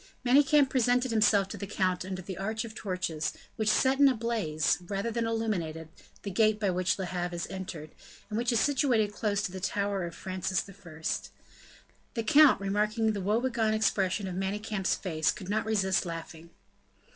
[0.25, 4.15] Manicamp presented himself to the count under an arch of torches, which set in a
[4.15, 5.89] blaze, rather than illuminated,
[6.23, 7.91] the gate by which Le Havre is entered,
[8.27, 11.01] and which is situated close to the tower of Francis I.
[12.15, 16.49] The count, remarking the woe begone expression of Manicamp's face, could not resist laughing.